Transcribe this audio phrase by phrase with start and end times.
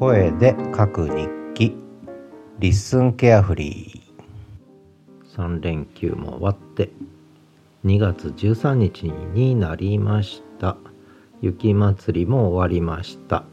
[0.00, 1.76] 声で書く日記。
[2.58, 5.36] リッスンケアフリー。
[5.36, 6.90] 3連休も終わって
[7.84, 10.78] 2月13日になりました。
[11.42, 13.44] 雪祭りも終わりました。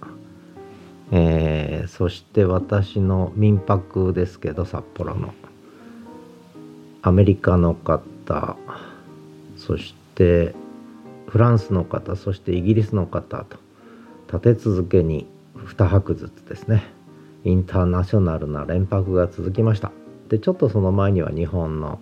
[1.12, 5.34] えー、そして私の民泊ですけど札幌の。
[7.02, 8.56] アメリカの方
[9.58, 10.56] そして
[11.28, 13.58] フランスの方そしてイギリスの方と
[14.28, 15.28] 立て続けに
[15.66, 16.84] 2泊ずつですね。
[17.44, 19.92] インターナショナルな連泊が続きました。
[20.30, 22.00] でちょっとその前には日本の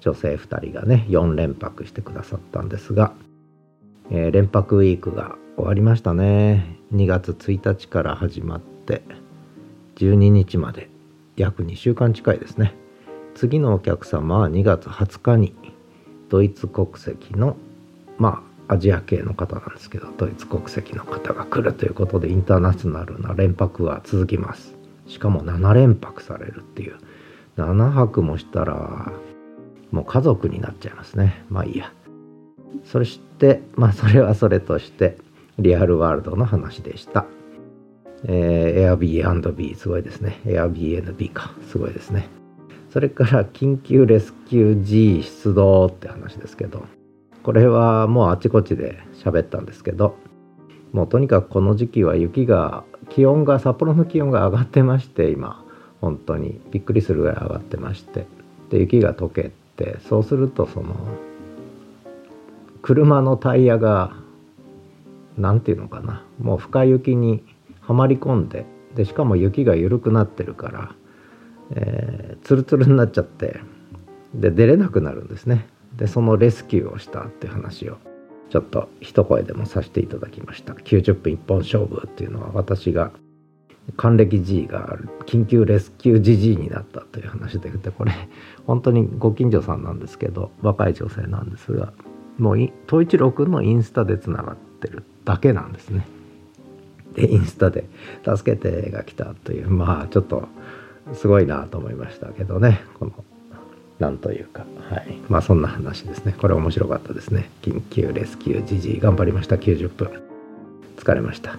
[0.00, 3.12] 女性2人がね4連泊してくださったんですが、
[4.10, 6.78] えー、連泊ウィークが終わりましたね。
[6.92, 9.02] 2月1日から始まって
[9.96, 10.88] 12日まで
[11.36, 12.74] 約2週間近いですね。
[13.34, 15.54] 次のお客様は2月20日に
[16.28, 17.56] ドイツ国籍の
[18.18, 24.74] まあアジア系の方なんですけどドイツ国籍の方が来るということでインターナショナルな連泊は続きます。
[25.06, 26.98] しかも7連泊されるっていう。
[27.56, 29.10] 7泊もしたら
[29.90, 31.44] もう家族になっちゃいますね。
[31.48, 31.92] まあいいや。
[32.84, 35.16] そしてまあそれはそれとして
[35.58, 37.24] リアルワールドの話でした。
[38.24, 40.40] えー、Airbnb すごいですね。
[40.44, 41.54] Airbnb か。
[41.68, 42.28] すごいですね。
[42.90, 46.84] それから緊急レスキュー G 出動って話ですけど。
[47.42, 50.16] これはもうあちこちで喋ったんですけど
[50.92, 55.64] もうとにかくこの時期は雪が気温が札幌の気温が上がってまして今。
[56.00, 58.26] 本当にびっくりするぐらい上がってまして。
[58.70, 60.94] で雪が溶けてそうするとその
[62.82, 64.14] 車のタイヤが
[65.36, 66.24] 何て言うのかな。
[66.40, 67.42] もう深雪に
[67.80, 70.94] はまり込んででしかも雪が緩くなってるから、
[71.70, 73.60] えー、ツルツルになっちゃって
[74.34, 75.66] で出れなくなるんですね。
[75.98, 77.98] でそのレスキューをしたっていう話を
[78.50, 80.72] ちょっと一声でもさせていただきました。
[80.72, 83.10] 90分一本勝負っていうのは私が
[83.96, 88.12] 還暦 G が緊急レスキュー GG になったという話でこれ
[88.66, 91.92] 本当にご近所さんなんですけど若い女性なんですが
[92.38, 96.06] もう統一郎君のインスタでつながってるだけなんですね。
[97.14, 97.88] でインスタで
[98.24, 100.46] 「助けて」が来たというまあちょっと
[101.14, 103.12] すごいなと思いましたけどねこの
[103.98, 105.18] なんというか、はい。
[105.28, 106.34] まあそんな話ですね。
[106.38, 107.50] これ面白かったですね。
[107.62, 109.56] 緊急レスキュー爺ぃ頑張りました。
[109.56, 110.22] 90分。
[110.96, 111.58] 疲れました。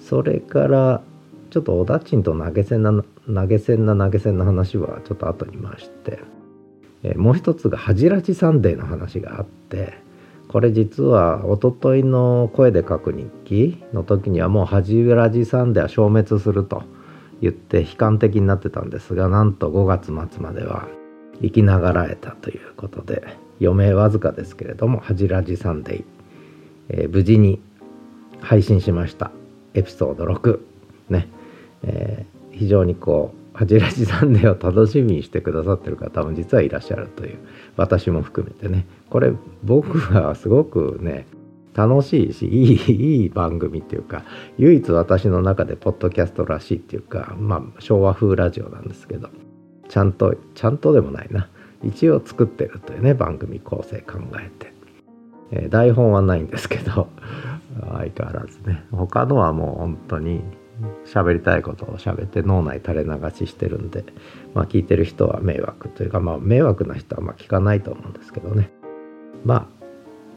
[0.00, 1.02] それから、
[1.50, 6.18] ちょっとおだちんと投げ専な、投げ専な投げ銭の話はちょっと後に回して、
[7.02, 9.94] え、もう一つが恥じらじサンデーの話があって、
[10.48, 16.82] これ実はおとといの声で書く日記の時にはもう恥じらじサンデーは消滅すると
[17.40, 20.88] 言って悲観的になってたんですが、なんと5月末までは
[21.42, 26.04] 生きながらえたということで余命わずかですけれども「恥じらじサンデー」
[26.90, 27.60] えー、無事に
[28.40, 29.30] 配信しました
[29.74, 30.60] エピソード6
[31.08, 31.28] ね、
[31.82, 37.38] えー、非常にこう「恥じらじサンデー」を楽しみにしてくださってる方も実はいらっしゃるという
[37.76, 38.86] 私も含めてね。
[39.10, 41.26] これ僕はすごくね
[41.74, 44.22] 楽しいしいいいい番組っていうか
[44.58, 49.28] 唯一私の中でポッドキャストらしいっていうかまあ昭和風ラジオなんですけど。
[49.88, 51.48] ちゃんとちゃんとでもないな。
[51.82, 54.72] 一応作ってるというね番組構成考えて、
[55.52, 57.08] えー、台本はないんですけど
[57.80, 58.84] 相変わらずね。
[58.90, 60.42] 他のはもう本当に
[61.04, 64.04] 喋りたいことを喋って脳内垂れ流ししてるんで
[64.54, 68.70] まあ聞いてる人は迷惑というかまあ迷惑な人はま聞かないと思うんですけどね。
[69.44, 69.84] まあ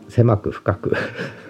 [0.09, 0.96] 狭く深く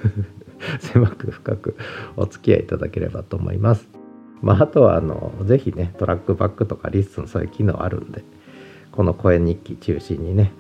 [0.79, 1.75] 狭く深く
[2.16, 3.97] お付き合いいただければと思います。
[4.42, 8.24] まあ、あとはあのぜひねトラックバックとか LISTEN そういう機能あるんで
[8.92, 10.52] この声日記中心にね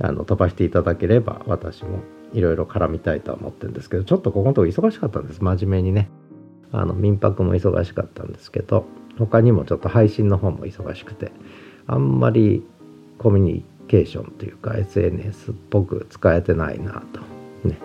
[0.00, 2.00] あの飛ばしていただければ私も
[2.32, 5.42] いろいろ絡みたいとは思ってるんですけどちょっとここのとこ忙しかったんです。
[5.42, 6.08] 真面目にね。
[6.74, 8.86] あの民泊も忙しかったんですけど
[9.18, 11.30] 他にもちょっと配信の方も忙しくて
[11.86, 12.64] あんまり
[13.18, 17.20] コミュニケーションというか SNS っぽく使えてないなと。
[17.68, 17.76] ね。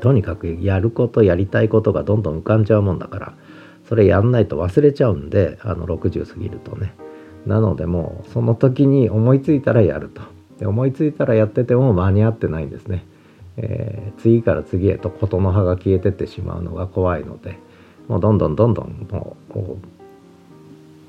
[0.00, 3.34] とにかくやることやりたいことがどんどん浮かんじゃうもんだから
[3.90, 6.94] それやんないと忘れちゃうんであの60過ぎるとね。
[7.44, 10.22] なのでもうその時に思いついたらやると。
[10.60, 13.04] で思いついたらやってても間に合ってないんですね、
[13.56, 17.58] えー、次から次へと事の葉が消えてってしまうのが怖いので
[18.08, 19.78] もうどんどんどんどんもうこ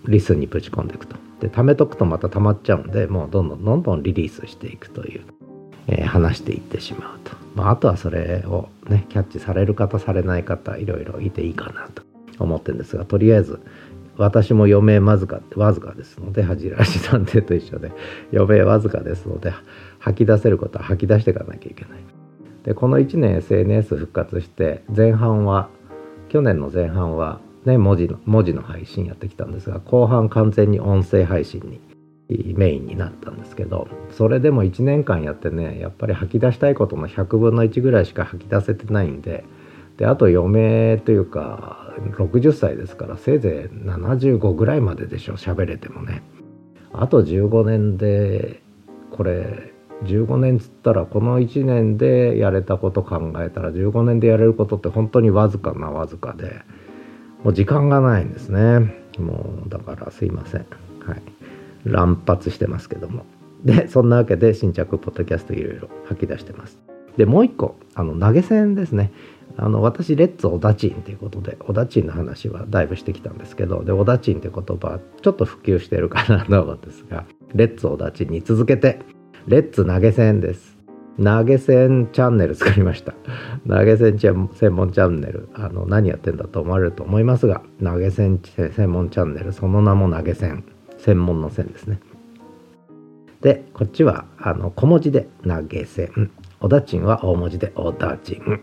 [0.07, 1.15] うリスにぶち込んでいくと。
[1.39, 5.25] で貯めとくとまた溜まっちゃうんでもうどんどんどんどんリリースしていくという、
[5.87, 12.00] えー、話していってしまうと、まあ、あとはそれをねキャッチされる方されない方いろいろいていいかなと。
[12.39, 13.59] 思ってるんですがとりあえず
[14.17, 17.91] 私も余命わずかわずかですので恥じらし探偵と一緒で
[18.33, 19.53] 余命わずかですので
[19.99, 21.99] 吐き出せることは吐き出していかなきゃいけない。
[22.63, 25.69] でこの1年 SNS 復活して前半は
[26.29, 31.79] 去年の前半はね、文字の文字の配信やってきたんですが後半完全に音声配信に
[32.55, 39.43] メインになったんですけどそれでも1年間やってねやっぱり吐き出したいことの100分の1ぐらいしか吐き出せてないんで
[39.97, 46.21] であと余命というか60歳ですからせいぜい75ぐらいまででしょ喋れてもね。
[46.93, 48.61] あと15年で
[49.11, 49.73] これ
[50.03, 56.61] 15年つったらこの1年でやれたこと考えたら15年でやれることって本当にわずかなわずかで
[57.43, 58.93] もう時間がないんですね。
[59.19, 60.65] もうだからすいません。
[61.05, 61.21] はい。
[61.85, 63.25] 乱発してますけども。
[63.63, 66.79] でそんなわけで新着ポッドキャストいろいろ吐き出してます。
[67.17, 69.11] でもう一個あの投げ銭ですね。
[69.57, 78.99] あの私レッツオダチンということでオダチンの話はだいぶしてきたんですけどでオダチンって言葉ちょっと普及してるかなと思うんですが レッツオダチンに続けて
[79.47, 80.77] レッツ投げ銭です。
[81.21, 83.13] 投げ銭チャンネル作りました。
[83.67, 84.17] 投げ銭
[84.53, 90.63] 専門チャンネルあの何やってんだと思われると思いますが投げ銭専門チャンネルその名も投げ銭。
[90.97, 91.99] 専門の線ですね。
[93.41, 96.31] でこっちはあの小文字で投げ銭。
[96.59, 98.61] おだちんは大文字でおだちん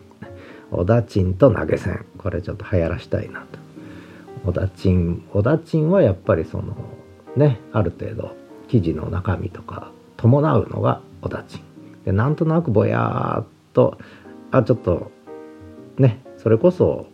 [0.71, 2.05] おだちんと投げ銭。
[2.19, 3.69] これちょっと流行らしたいなと。
[4.45, 6.75] おだちんおだちんはやっぱりその
[7.37, 8.35] ねある程度
[8.69, 11.61] 記事の中身とか伴うのがおだちん
[12.05, 13.99] でなんとなくぼやーっと
[14.51, 15.11] あちょっと
[15.99, 17.07] ねそれこそ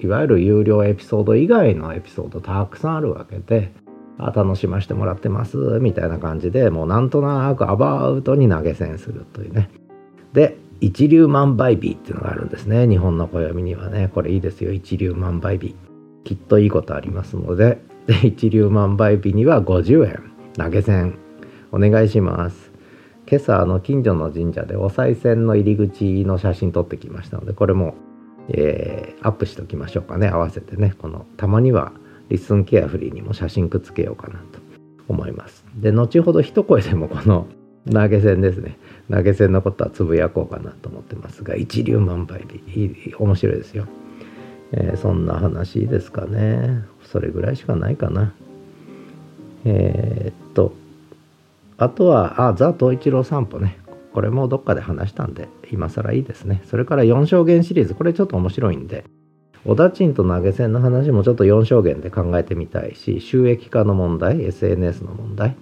[0.00, 3.72] いわゆる有料エピソード以外のエピソードたくさんあるわけで
[4.18, 9.70] あ楽しませてもらってますみたいな感じでもうなんとなくアバウトに投げ銭するというね。
[10.32, 12.88] で一粒万倍日っていうのがあるんですね。
[12.88, 14.08] 日本の暦にはね。
[14.08, 14.72] これいいですよ。
[14.72, 15.74] 一粒万倍日。
[16.24, 17.82] きっといいことありますので。
[18.06, 20.32] で一粒万倍日には50円。
[20.56, 21.18] 投げ銭。
[21.70, 22.72] お願いします。
[23.28, 27.94] 今朝あの近所の神社でお賽銭の入り口の写真撮ってきましたのでこれも、
[28.48, 30.28] えー、アップしておきましょうかね。
[30.28, 30.94] 合わせてね。
[30.98, 31.92] このたまには
[32.30, 34.60] リッスンケアフリーにも写真くっつけようかなと
[35.08, 35.64] 思います。
[35.76, 37.46] で、後ほど一声でもこの
[37.90, 38.78] 投げ銭ですね。
[39.10, 43.86] 投げ銭のことはつぶやこうかなと思ってますが、一粒万倍日、いい面白いですよ。
[44.72, 46.84] えー、そんな話ですかね。
[47.02, 48.32] それぐらいしかないかな。
[49.64, 50.72] えー、っと、
[51.78, 53.78] あとは、あ、ザ・東一郎散歩ね。
[54.12, 56.62] これもどっかで話したんで、今更いいですね。
[56.66, 59.04] それから4証言シリーズ、これちょっと面白いんで、
[59.64, 65.56] おだちんと投げ銭の話もちょっと4証言で考えてみたいし収益化の問題 SNS の問題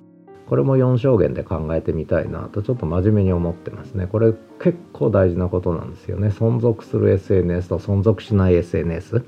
[0.48, 4.06] これも4証言で考えてみたいなとちょっと真面目に思ってますね。
[4.06, 6.28] これ結構大事なことなんですよね。
[6.28, 9.26] 存続する SNS と存続しない SNS、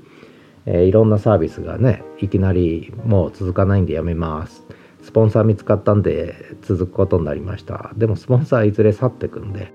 [0.65, 4.63] えー、いろんなサービスがねいきなりもう続かないんでやめます。
[5.03, 7.91] スポンサー見つかったんで続くことになりました。
[7.95, 9.71] でもスポンサーいずれ去ってくんで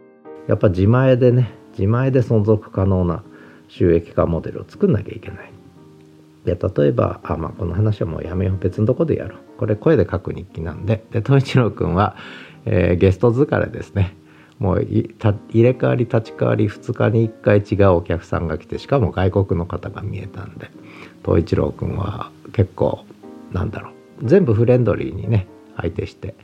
[0.49, 3.23] やっぱ自前でね自前で存続可能な
[3.69, 5.53] 収益化モデルを作んなきゃいけない。
[6.47, 9.39] で例えばあ、まあ、この話はもうやめよう別のとこでやろう。
[9.59, 11.05] これ声で書く日記なんで。
[11.11, 12.17] で東一郎君は、
[12.65, 14.15] えー、ゲスト疲れですね。
[14.61, 15.13] もう入
[15.55, 20.71] れ替わり立ち替わり2日に1回違うお客さんが来てしかも外国の方が見えたんで。
[21.25, 23.05] 東一郎君は結構
[23.53, 23.91] なんだろ
[24.23, 24.29] う。
[24.29, 26.37] 全部フレンドリーにね相手して。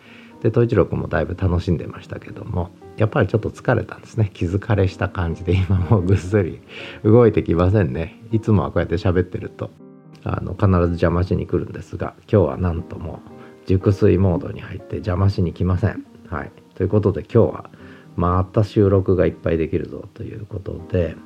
[0.42, 4.32] で東一郎君もだいぶ楽しんでましたけどもやっぱりちょっと疲れたんですね。
[4.34, 6.60] 気疲れした感じで今もうぐっすり
[7.04, 8.20] 動いてきませんね。
[8.32, 9.70] いつもはこうやって喋ってると。
[10.24, 13.20] あの必ず邪魔しに来るんですが今日はなんとも
[13.66, 16.04] 熟睡モードに入って邪魔しに来ません。
[16.28, 16.52] はい。
[16.74, 17.70] ということで今日は
[18.16, 21.16] また収録がいっぱいできるぞということで、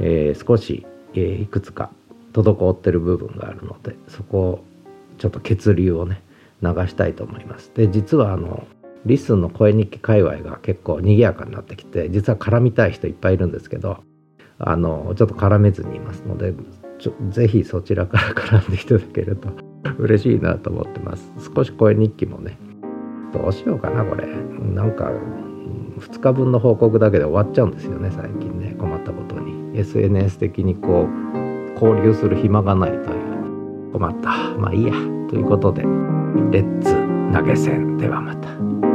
[0.00, 1.90] えー、少し、えー、いくつか
[2.32, 4.64] 滞ってる部分があるのでそこを
[5.18, 6.22] ちょっと血流をね
[6.62, 7.70] 流したいと思います。
[7.74, 8.66] で実はあの
[9.04, 13.98] リスンの声日記界隈が結構賑やかになってきて実は絡みたい人いっぱいいるんですけど
[14.58, 16.52] あのちょっと絡めずにいますので
[16.98, 19.48] ちょぜひそちらから絡んでいただけると
[19.98, 21.32] 嬉しいなと思ってます。
[21.54, 22.58] 少し声日記もね
[23.32, 24.26] どうしようかなこれ。
[24.74, 25.10] なんか
[25.98, 28.74] 2日分の報告だけで終わっちゃうんですよね最近ね。
[28.78, 29.78] 困ったことに。
[29.78, 33.92] SNS 的にこう交流する暇がないという。
[33.92, 34.30] 困った。
[34.58, 34.92] まあいいや。
[35.28, 36.94] ということでレッツ
[37.32, 37.98] 投げ銭。
[37.98, 38.85] ではまた。